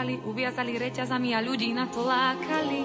zobrali, 0.00 0.24
uviazali 0.24 0.80
reťazami 0.80 1.36
a 1.36 1.44
ľudí 1.44 1.76
lákali. 2.00 2.80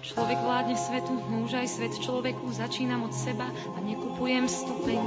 Človek 0.00 0.38
vládne 0.40 0.72
svetu, 0.72 1.12
no 1.28 1.44
aj 1.60 1.68
svet 1.68 1.92
človeku, 2.00 2.48
začínam 2.48 3.04
od 3.04 3.12
seba 3.12 3.44
a 3.76 3.78
nekupujem 3.84 4.48
stupeň. 4.48 5.04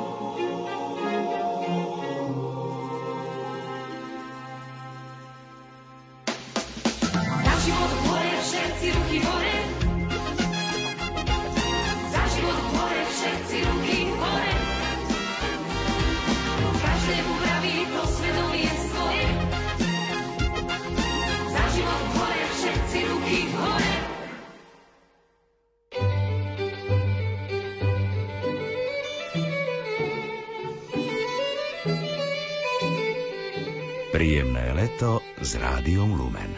Leto 34.81 35.21
s 35.37 35.61
rádiom 35.61 36.17
Lumen. 36.17 36.49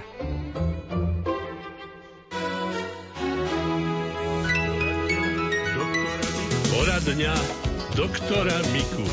Poradňa 6.72 7.36
doktora 8.00 8.64
Miku. 8.72 9.04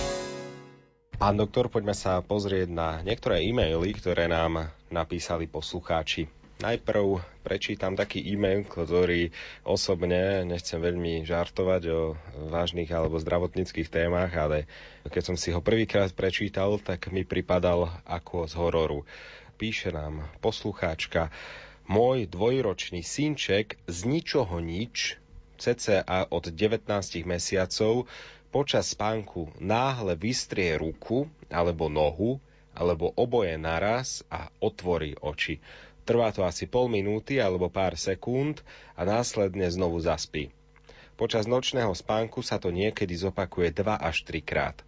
Pán 1.19 1.35
doktor, 1.35 1.67
poďme 1.75 1.91
sa 1.91 2.23
pozrieť 2.23 2.71
na 2.71 3.03
niektoré 3.03 3.43
e-maily, 3.51 3.99
ktoré 3.99 4.31
nám 4.31 4.71
napísali 4.95 5.51
poslucháči. 5.51 6.31
Najprv 6.61 7.25
prečítam 7.41 7.97
taký 7.97 8.21
e-mail, 8.21 8.69
ktorý 8.69 9.33
osobne 9.65 10.45
nechcem 10.45 10.77
veľmi 10.77 11.25
žartovať 11.25 11.83
o 11.89 12.01
vážnych 12.53 12.93
alebo 12.93 13.17
zdravotníckých 13.17 13.89
témach, 13.89 14.29
ale 14.37 14.69
keď 15.09 15.23
som 15.25 15.37
si 15.41 15.57
ho 15.57 15.65
prvýkrát 15.65 16.13
prečítal, 16.13 16.77
tak 16.77 17.09
mi 17.09 17.25
pripadal 17.25 17.89
ako 18.05 18.45
z 18.45 18.61
hororu. 18.61 19.09
Píše 19.57 19.89
nám 19.89 20.29
poslucháčka, 20.45 21.33
môj 21.89 22.29
dvojročný 22.29 23.01
synček 23.01 23.81
z 23.89 23.99
ničoho 24.05 24.61
nič, 24.61 25.17
cca 25.57 26.05
od 26.29 26.45
19 26.45 26.85
mesiacov, 27.25 28.05
počas 28.53 28.93
spánku 28.93 29.49
náhle 29.57 30.13
vystrie 30.13 30.77
ruku 30.77 31.25
alebo 31.49 31.89
nohu, 31.89 32.37
alebo 32.71 33.11
oboje 33.19 33.59
naraz 33.59 34.23
a 34.31 34.47
otvorí 34.63 35.19
oči. 35.19 35.59
Trvá 36.09 36.33
to 36.33 36.43
asi 36.43 36.65
pol 36.65 36.89
minúty 36.89 37.39
alebo 37.39 37.69
pár 37.69 37.95
sekúnd 37.95 38.65
a 38.97 39.05
následne 39.05 39.69
znovu 39.69 40.01
zaspí. 40.01 40.51
Počas 41.21 41.45
nočného 41.45 41.93
spánku 41.93 42.41
sa 42.41 42.57
to 42.57 42.73
niekedy 42.73 43.13
zopakuje 43.13 43.77
2 43.77 44.01
až 44.01 44.25
3 44.25 44.41
krát. 44.41 44.81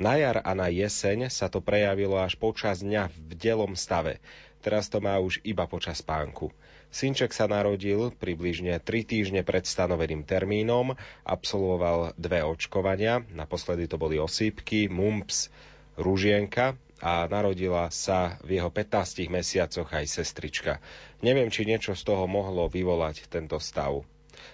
Na 0.00 0.16
jar 0.16 0.40
a 0.44 0.52
na 0.56 0.68
jeseň 0.68 1.32
sa 1.32 1.48
to 1.48 1.64
prejavilo 1.64 2.20
až 2.20 2.36
počas 2.36 2.80
dňa 2.84 3.08
v 3.12 3.32
delom 3.36 3.72
stave. 3.76 4.20
Teraz 4.60 4.92
to 4.92 5.00
má 5.00 5.16
už 5.16 5.40
iba 5.40 5.64
počas 5.64 6.04
spánku. 6.04 6.52
Synček 6.92 7.32
sa 7.32 7.48
narodil 7.48 8.12
približne 8.12 8.76
3 8.76 9.08
týždne 9.08 9.40
pred 9.40 9.64
stanoveným 9.64 10.26
termínom, 10.26 10.98
absolvoval 11.24 12.12
dve 12.20 12.44
očkovania, 12.44 13.24
naposledy 13.32 13.88
to 13.88 13.96
boli 13.96 14.20
osýpky, 14.20 14.90
mumps, 14.90 15.48
ružienka 15.96 16.76
a 17.00 17.24
narodila 17.26 17.88
sa 17.88 18.36
v 18.44 18.60
jeho 18.60 18.68
15 18.68 19.26
mesiacoch 19.32 19.88
aj 19.88 20.06
sestrička. 20.06 20.78
Neviem, 21.24 21.48
či 21.48 21.64
niečo 21.64 21.96
z 21.96 22.04
toho 22.04 22.28
mohlo 22.28 22.68
vyvolať 22.68 23.26
tento 23.32 23.56
stav. 23.56 24.04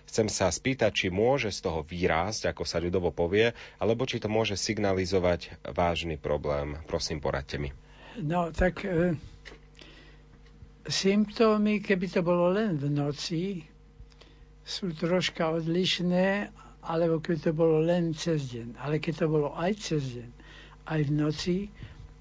Chcem 0.06 0.30
sa 0.30 0.50
spýtať, 0.50 0.90
či 0.94 1.06
môže 1.10 1.50
z 1.50 1.66
toho 1.66 1.82
výrásť, 1.82 2.50
ako 2.54 2.62
sa 2.62 2.78
ľudovo 2.78 3.10
povie, 3.10 3.54
alebo 3.82 4.06
či 4.06 4.22
to 4.22 4.30
môže 4.30 4.54
signalizovať 4.54 5.58
vážny 5.74 6.18
problém. 6.18 6.78
Prosím, 6.86 7.18
poradte 7.18 7.58
mi. 7.58 7.74
No, 8.22 8.48
tak 8.54 8.86
e, 8.86 9.18
symptómy, 10.86 11.82
keby 11.82 12.06
to 12.08 12.20
bolo 12.22 12.54
len 12.54 12.78
v 12.78 12.86
noci, 12.88 13.44
sú 14.66 14.90
troška 14.94 15.54
odlišné, 15.54 16.50
alebo 16.86 17.18
keby 17.18 17.38
to 17.38 17.52
bolo 17.54 17.82
len 17.82 18.14
cez 18.14 18.50
deň. 18.50 18.78
Ale 18.78 19.02
keď 19.02 19.26
to 19.26 19.26
bolo 19.26 19.54
aj 19.54 19.72
cez 19.78 20.02
deň, 20.18 20.30
aj 20.86 21.00
v 21.02 21.12
noci, 21.12 21.56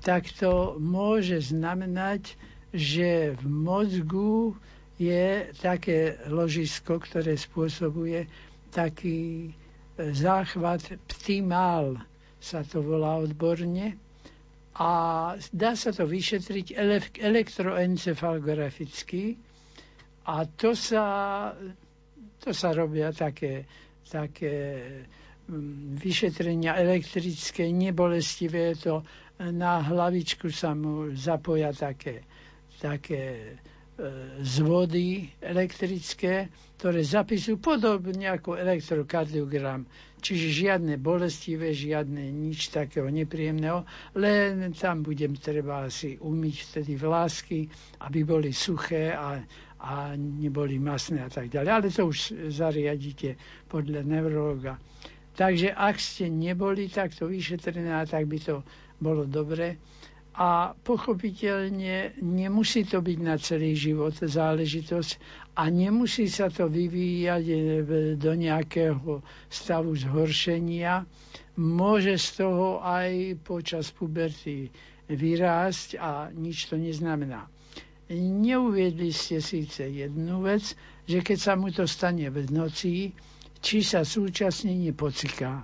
tak 0.05 0.29
to 0.31 0.77
môže 0.77 1.49
znamenať, 1.49 2.37
že 2.69 3.33
v 3.33 3.43
mozgu 3.43 4.53
je 4.95 5.51
také 5.57 6.15
ložisko, 6.27 6.99
ktoré 6.99 7.33
spôsobuje 7.33 8.27
taký 8.69 9.43
e, 9.43 9.49
záchvat 10.11 10.81
ptimál, 11.09 11.97
sa 12.37 12.61
to 12.61 12.79
volá 12.79 13.17
odborne. 13.17 13.97
A 14.75 14.89
dá 15.49 15.73
sa 15.73 15.89
to 15.89 16.05
vyšetriť 16.05 16.77
elektroencefalograficky. 17.17 19.39
A 20.27 20.45
to 20.45 20.75
sa, 20.75 21.05
to 22.37 22.51
sa 22.51 22.71
robia 22.71 23.09
také, 23.09 23.65
také 24.05 24.83
mm, 25.47 25.95
vyšetrenia 25.95 26.75
elektrické, 26.75 27.65
nebolestivé. 27.65 28.59
Je 28.69 28.83
to 28.83 28.95
na 29.37 29.81
hlavičku 29.81 30.47
sa 30.47 30.71
mu 30.71 31.11
zapoja 31.11 31.71
také, 31.71 32.23
také 32.77 33.23
e, 33.35 33.51
zvody 34.39 35.27
elektrické, 35.37 36.47
ktoré 36.77 37.01
zapisujú 37.01 37.57
podobne 37.57 38.29
ako 38.29 38.55
elektrokardiogram. 38.55 39.83
Čiže 40.17 40.47
žiadne 40.57 40.95
bolestivé, 40.97 41.69
žiadne 41.69 42.17
nič 42.25 42.69
takého 42.69 43.05
nepríjemného, 43.05 43.85
len 44.13 44.73
tam 44.73 44.99
budem 44.99 45.35
treba 45.35 45.85
asi 45.85 46.17
umyť 46.17 46.55
vtedy 46.65 46.93
vlásky, 46.95 47.69
aby 48.01 48.19
boli 48.21 48.49
suché 48.49 49.11
a, 49.11 49.37
a 49.77 49.93
neboli 50.15 50.79
masné 50.79 51.21
a 51.21 51.29
tak 51.29 51.47
ďalej. 51.47 51.69
Ale 51.69 51.87
to 51.89 52.03
už 52.05 52.19
zariadíte 52.49 53.37
podľa 53.67 54.01
neurologa. 54.01 54.81
Takže 55.31 55.69
ak 55.69 55.99
ste 55.99 56.25
neboli 56.25 56.87
takto 56.87 57.27
vyšetrená, 57.27 58.07
tak 58.07 58.23
by 58.23 58.39
to 58.39 58.63
bolo 58.99 59.25
dobre. 59.25 59.77
A 60.35 60.75
pochopiteľne 60.75 62.19
nemusí 62.19 62.83
to 62.83 62.99
byť 62.99 63.19
na 63.23 63.39
celý 63.39 63.71
život 63.71 64.11
záležitosť 64.11 65.11
a 65.55 65.71
nemusí 65.71 66.27
sa 66.27 66.51
to 66.51 66.67
vyvíjať 66.67 67.43
e, 67.47 67.55
do 68.19 68.31
nejakého 68.35 69.23
stavu 69.47 69.95
zhoršenia. 69.95 71.07
Môže 71.55 72.19
z 72.19 72.43
toho 72.43 72.83
aj 72.83 73.39
počas 73.47 73.95
puberty 73.95 74.67
vyrásť 75.07 75.95
a 75.95 76.27
nič 76.35 76.67
to 76.67 76.75
neznamená. 76.75 77.47
Neuviedli 78.11 79.15
ste 79.15 79.39
síce 79.39 79.87
jednu 79.87 80.43
vec, 80.43 80.75
že 81.07 81.23
keď 81.23 81.37
sa 81.39 81.53
mu 81.55 81.71
to 81.71 81.87
stane 81.87 82.27
v 82.27 82.43
noci, 82.51 83.15
či 83.63 83.77
sa 83.81 84.03
súčasne 84.03 84.75
nepociká 84.75 85.63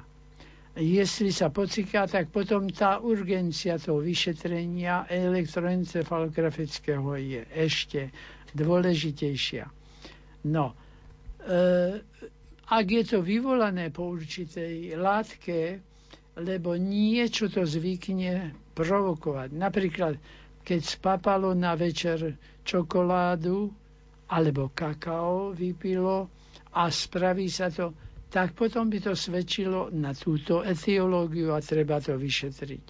jestli 0.73 1.29
sa 1.29 1.49
pociká, 1.49 2.07
tak 2.07 2.29
potom 2.29 2.67
tá 2.67 2.97
urgencia 2.97 3.75
toho 3.75 3.99
vyšetrenia 3.99 5.05
elektroencefalografického 5.05 7.03
je 7.15 7.41
ešte 7.51 8.11
dôležitejšia. 8.53 9.67
No, 10.43 10.71
e, 11.39 11.99
ak 12.65 12.85
je 12.87 13.03
to 13.05 13.19
vyvolané 13.19 13.89
po 13.89 14.07
určitej 14.09 14.95
látke, 14.95 15.83
lebo 16.33 16.73
niečo 16.73 17.51
to 17.51 17.61
zvykne 17.61 18.49
provokovať. 18.71 19.49
Napríklad, 19.51 20.15
keď 20.63 20.79
spapalo 20.79 21.51
na 21.51 21.75
večer 21.75 22.31
čokoládu 22.63 23.67
alebo 24.27 24.71
kakao 24.71 25.51
vypilo 25.51 26.31
a 26.71 26.87
spraví 26.87 27.51
sa 27.51 27.67
to 27.67 27.91
tak 28.31 28.53
potom 28.53 28.87
by 28.87 28.99
to 29.01 29.13
svedčilo 29.13 29.91
na 29.91 30.13
túto 30.13 30.63
etiológiu 30.63 31.51
a 31.51 31.59
treba 31.59 31.99
to 31.99 32.15
vyšetriť. 32.15 32.87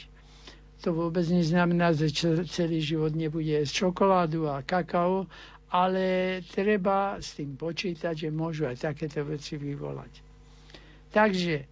To 0.79 0.93
vôbec 0.95 1.25
neznamená, 1.25 1.91
že 1.91 2.13
celý 2.45 2.79
život 2.79 3.11
nebude 3.11 3.49
jesť 3.51 3.73
čokoládu 3.83 4.45
a 4.47 4.61
kakao, 4.61 5.25
ale 5.67 6.05
treba 6.43 7.17
s 7.17 7.33
tým 7.33 7.53
počítať, 7.53 8.13
že 8.15 8.29
môžu 8.29 8.65
aj 8.65 8.83
takéto 8.83 9.21
veci 9.23 9.55
vyvolať. 9.55 10.13
Takže 11.09 11.53
e, 11.53 11.65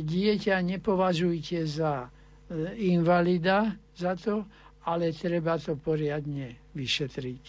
dieťa 0.00 0.60
nepovažujte 0.60 1.60
za 1.62 2.04
e, 2.04 2.08
invalida 2.86 3.68
za 3.92 4.14
to, 4.14 4.48
ale 4.82 5.10
treba 5.10 5.56
to 5.56 5.74
poriadne 5.74 6.56
vyšetriť. 6.70 7.44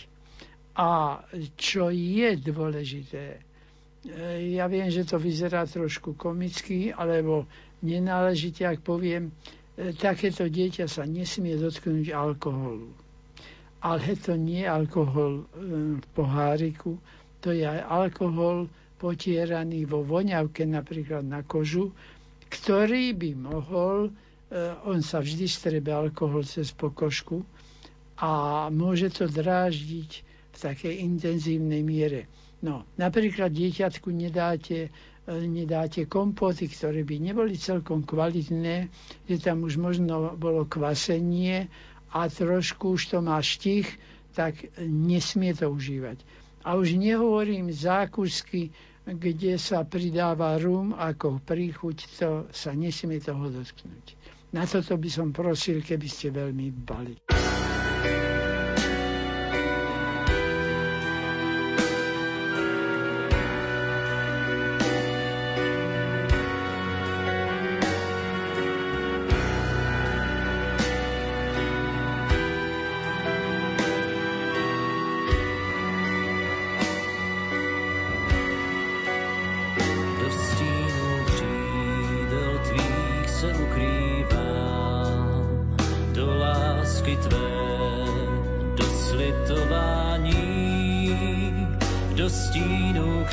A 0.75 1.19
čo 1.54 1.88
je 1.88 2.36
dôležité, 2.36 3.40
ja 4.38 4.66
viem, 4.66 4.88
že 4.88 5.02
to 5.04 5.18
vyzerá 5.18 5.66
trošku 5.66 6.13
komicky, 6.13 6.90
alebo 6.90 7.50
nenáležite, 7.81 8.62
ak 8.62 8.81
poviem, 8.81 9.34
takéto 9.98 10.46
dieťa 10.46 10.86
sa 10.86 11.04
nesmie 11.04 11.57
dotknúť 11.57 12.13
alkoholu. 12.13 12.90
Ale 13.81 14.18
to 14.18 14.34
nie 14.34 14.66
je 14.66 14.69
alkohol 14.69 15.46
v 15.54 16.06
poháriku, 16.13 16.98
to 17.42 17.54
je 17.54 17.62
aj 17.62 17.81
alkohol 17.84 18.66
potieraný 18.98 19.86
vo 19.86 20.02
voňavke 20.02 20.66
napríklad 20.66 21.22
na 21.22 21.44
kožu, 21.44 21.94
ktorý 22.50 23.13
by 23.13 23.31
mohol, 23.36 24.10
on 24.86 25.00
sa 25.02 25.19
vždy 25.19 25.46
strebe 25.46 25.92
alkohol 25.92 26.42
cez 26.42 26.72
pokožku 26.72 27.44
a 28.18 28.31
môže 28.72 29.12
to 29.12 29.28
dráždiť 29.28 30.12
v 30.50 30.56
takej 30.56 31.04
intenzívnej 31.04 31.84
miere. 31.84 32.31
No, 32.63 32.88
napríklad 32.96 33.52
dieťatku 33.52 34.10
nedáte 34.10 34.94
nedáte 35.28 36.06
kompoty, 36.06 36.69
ktoré 36.69 37.02
by 37.02 37.18
neboli 37.18 37.57
celkom 37.57 38.06
kvalitné, 38.06 38.94
že 39.25 39.36
tam 39.42 39.66
už 39.66 39.81
možno 39.81 40.38
bolo 40.38 40.69
kvasenie 40.69 41.66
a 42.13 42.30
trošku 42.30 42.94
už 42.94 43.10
to 43.10 43.18
má 43.25 43.42
štich, 43.42 43.90
tak 44.38 44.69
nesmie 44.78 45.57
to 45.57 45.74
užívať. 45.74 46.22
A 46.62 46.78
už 46.78 46.98
nehovorím 46.98 47.74
zákusky, 47.74 48.69
kde 49.06 49.57
sa 49.62 49.86
pridáva 49.86 50.57
rum 50.57 50.94
ako 50.94 51.42
príchuť, 51.42 51.98
to 52.18 52.30
sa 52.50 52.74
nesmie 52.74 53.22
toho 53.22 53.50
dotknúť. 53.50 54.18
Na 54.54 54.66
toto 54.66 54.98
by 54.98 55.10
som 55.10 55.30
prosil, 55.30 55.81
keby 55.81 56.07
ste 56.10 56.34
veľmi 56.34 56.74
dbali. 56.74 57.44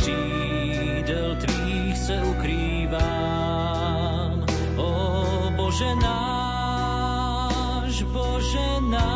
křídel 0.03 1.37
tvých 1.37 1.99
se 1.99 2.23
ukrývám. 2.23 4.47
O 4.77 5.51
Bože 5.57 5.95
náš, 5.95 8.03
Bože 8.03 8.81
náš, 8.91 9.07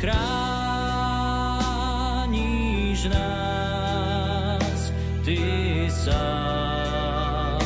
chráníš 0.00 0.24
nás, 3.04 4.92
Ty 5.24 5.88
sám, 5.90 7.60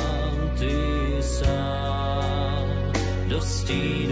Ty 0.59 0.77
sám, 1.23 2.93
dostínáš. 3.29 4.10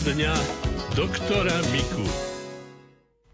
Dňa 0.00 0.32
doktora 0.96 1.52
Miku. 1.76 2.08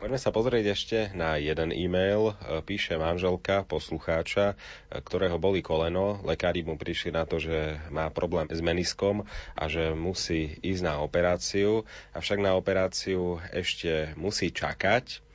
Poďme 0.03 0.19
sa 0.19 0.35
pozrieť 0.35 0.65
ešte 0.75 0.99
na 1.15 1.39
jeden 1.39 1.71
e-mail. 1.71 2.35
Píše 2.67 2.99
manželka 2.99 3.63
poslucháča, 3.63 4.59
ktorého 4.91 5.39
boli 5.39 5.63
koleno. 5.63 6.19
Lekári 6.27 6.67
mu 6.67 6.75
prišli 6.75 7.15
na 7.15 7.23
to, 7.23 7.39
že 7.39 7.79
má 7.95 8.11
problém 8.11 8.51
s 8.51 8.59
meniskom 8.59 9.23
a 9.55 9.65
že 9.71 9.95
musí 9.95 10.59
ísť 10.59 10.83
na 10.83 10.95
operáciu. 11.07 11.87
Avšak 12.19 12.43
na 12.43 12.59
operáciu 12.59 13.39
ešte 13.55 14.11
musí 14.19 14.51
čakať 14.51 15.26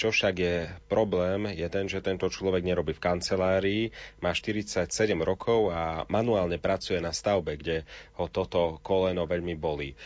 Čo 0.00 0.16
však 0.16 0.34
je 0.40 0.64
problém, 0.88 1.52
je 1.52 1.68
ten, 1.68 1.84
že 1.84 2.00
tento 2.00 2.24
človek 2.32 2.64
nerobí 2.64 2.96
v 2.96 3.04
kancelárii, 3.04 3.82
má 4.24 4.32
47 4.32 4.88
rokov 5.20 5.68
a 5.68 6.08
manuálne 6.08 6.56
pracuje 6.56 6.96
na 7.04 7.12
stavbe, 7.12 7.60
kde 7.60 7.84
ho 8.16 8.24
toto 8.32 8.80
koleno 8.80 9.28
veľmi 9.28 9.60
bolí. 9.60 9.92
E, 9.92 9.96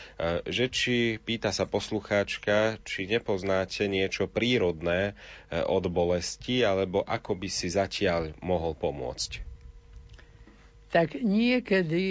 že 0.51 0.67
či, 0.67 1.15
pýta 1.23 1.55
sa 1.55 1.63
poslucháčka, 1.63 2.75
či 2.83 3.07
nepoznáte 3.07 3.87
niečo 3.87 4.27
prírodné 4.27 5.15
e, 5.47 5.63
od 5.63 5.87
bolesti, 5.87 6.67
alebo 6.67 6.99
ako 6.99 7.39
by 7.39 7.47
si 7.47 7.71
zatiaľ 7.71 8.35
mohol 8.43 8.75
pomôcť? 8.75 9.39
Tak 10.91 11.23
niekedy 11.23 12.03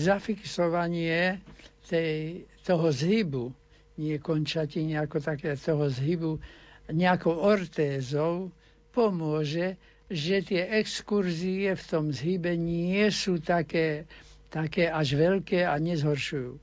zafixovanie 0.00 1.44
tej, 1.92 2.48
toho 2.64 2.88
zhybu, 2.88 3.52
nie 4.00 4.16
končatiny 4.16 4.96
ako 4.96 5.20
také 5.20 5.60
toho 5.60 5.92
zhybu, 5.92 6.40
nejakou 6.88 7.34
ortézou 7.34 8.48
pomôže, 8.90 9.76
že 10.08 10.40
tie 10.40 10.64
exkurzie 10.74 11.76
v 11.76 11.84
tom 11.84 12.08
zhybe 12.08 12.56
nie 12.56 13.04
sú 13.08 13.38
také, 13.38 14.08
také 14.48 14.88
až 14.88 15.14
veľké 15.14 15.62
a 15.62 15.76
nezhoršujú. 15.76 16.56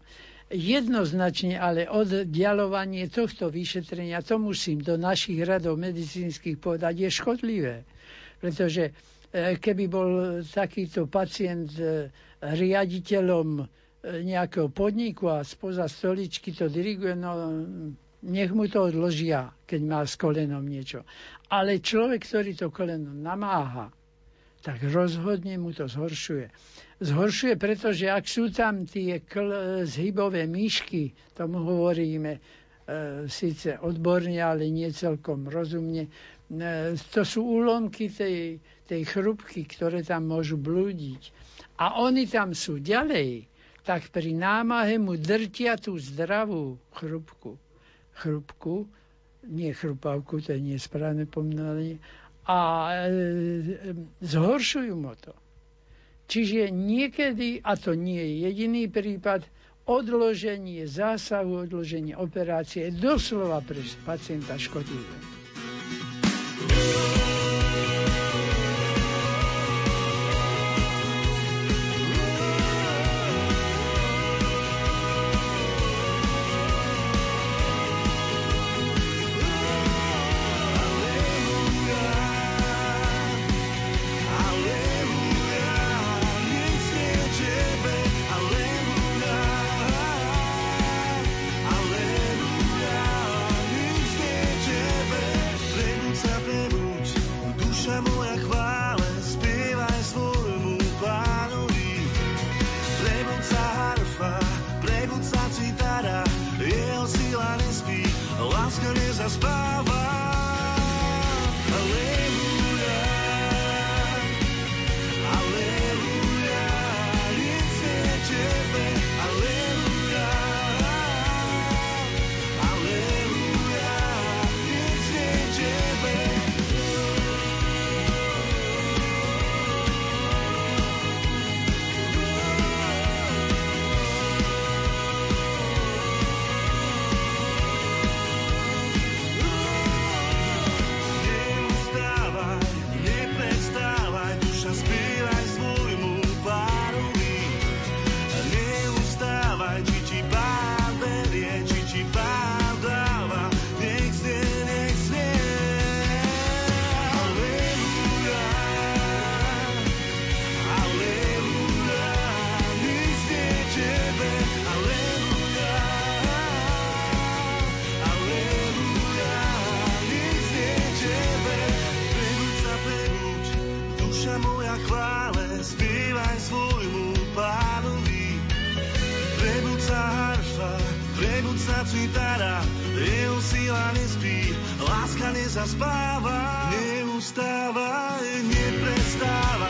Jednoznačne 0.48 1.56
ale 1.56 1.86
oddialovanie 1.86 3.06
tohto 3.08 3.50
vyšetrenia, 3.50 4.22
to 4.22 4.38
musím 4.38 4.80
do 4.80 4.94
našich 4.94 5.42
radov 5.42 5.76
medicínskych 5.76 6.58
povedať, 6.58 6.94
je 7.00 7.10
škodlivé. 7.12 7.76
Pretože 8.38 8.94
e, 9.30 9.58
keby 9.58 9.84
bol 9.86 10.10
takýto 10.44 11.06
pacient 11.06 11.74
e, 11.76 12.10
riaditeľom 12.42 13.66
nejakého 14.06 14.70
podniku 14.70 15.30
a 15.32 15.42
spoza 15.42 15.90
stoličky 15.90 16.54
to 16.54 16.70
diriguje, 16.70 17.18
no 17.18 17.66
nech 18.26 18.50
mu 18.52 18.66
to 18.66 18.90
odložia, 18.90 19.54
keď 19.70 19.82
má 19.86 20.02
s 20.02 20.18
kolenom 20.18 20.66
niečo. 20.66 21.06
Ale 21.54 21.78
človek, 21.78 22.26
ktorý 22.26 22.52
to 22.58 22.74
koleno 22.74 23.14
namáha, 23.14 23.94
tak 24.66 24.82
rozhodne 24.82 25.62
mu 25.62 25.70
to 25.78 25.86
zhoršuje. 25.86 26.50
Zhoršuje, 26.98 27.54
pretože 27.54 28.10
ak 28.10 28.26
sú 28.26 28.50
tam 28.50 28.90
tie 28.90 29.22
kl- 29.22 29.86
zhybové 29.86 30.50
myšky, 30.50 31.14
tomu 31.38 31.62
hovoríme 31.62 32.34
e, 32.34 32.40
síce 33.30 33.78
odborne, 33.78 34.42
ale 34.42 34.74
nie 34.74 34.90
celkom 34.90 35.46
rozumne, 35.46 36.10
e, 36.10 36.12
to 36.98 37.22
sú 37.22 37.46
úlomky 37.46 38.10
tej, 38.10 38.58
tej 38.90 39.06
chrupky, 39.06 39.70
ktoré 39.70 40.02
tam 40.02 40.26
môžu 40.34 40.58
blúdiť. 40.58 41.30
A 41.78 42.02
oni 42.02 42.26
tam 42.26 42.58
sú 42.58 42.82
ďalej 42.82 43.46
tak 43.86 44.10
pri 44.10 44.34
námahe 44.34 44.98
mu 44.98 45.14
drtia 45.14 45.78
tú 45.78 45.94
zdravú 46.02 46.82
chrupku. 46.90 47.62
Chrupku, 48.16 48.88
nie 49.46 49.72
chrupavku, 49.72 50.40
to 50.40 50.52
je 50.52 50.62
nesprávne 50.62 51.26
pomenanie, 51.26 52.00
a 52.46 52.60
e, 52.96 53.10
zhoršujú 54.22 54.94
mu 54.94 55.14
to. 55.16 55.34
Čiže 56.26 56.70
niekedy, 56.70 57.62
a 57.62 57.76
to 57.76 57.94
nie 57.94 58.18
je 58.18 58.36
jediný 58.50 58.84
prípad, 58.88 59.46
odloženie 59.86 60.90
zásahu, 60.90 61.62
odloženie 61.62 62.18
operácie 62.18 62.90
je 62.90 62.98
doslova 62.98 63.62
pre 63.62 63.78
pacienta 64.02 64.58
škodlivé. 64.58 65.35